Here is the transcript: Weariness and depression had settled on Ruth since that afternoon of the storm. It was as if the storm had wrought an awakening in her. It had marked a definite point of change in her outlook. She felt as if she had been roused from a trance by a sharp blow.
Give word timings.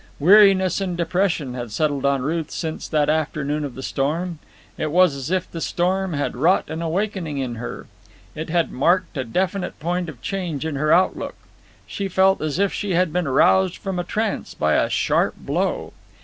Weariness 0.19 0.81
and 0.81 0.97
depression 0.97 1.53
had 1.53 1.71
settled 1.71 2.07
on 2.07 2.23
Ruth 2.23 2.49
since 2.49 2.87
that 2.87 3.07
afternoon 3.07 3.63
of 3.63 3.75
the 3.75 3.83
storm. 3.83 4.39
It 4.75 4.91
was 4.91 5.15
as 5.15 5.29
if 5.29 5.51
the 5.51 5.61
storm 5.61 6.13
had 6.13 6.35
wrought 6.35 6.71
an 6.71 6.81
awakening 6.81 7.37
in 7.37 7.53
her. 7.61 7.85
It 8.33 8.49
had 8.49 8.71
marked 8.71 9.15
a 9.15 9.23
definite 9.23 9.79
point 9.79 10.09
of 10.09 10.19
change 10.19 10.65
in 10.65 10.75
her 10.75 10.91
outlook. 10.91 11.35
She 11.85 12.07
felt 12.07 12.41
as 12.41 12.57
if 12.57 12.73
she 12.73 12.95
had 12.95 13.13
been 13.13 13.27
roused 13.27 13.77
from 13.77 13.99
a 13.99 14.03
trance 14.03 14.55
by 14.55 14.73
a 14.73 14.89
sharp 14.89 15.35
blow. 15.37 15.93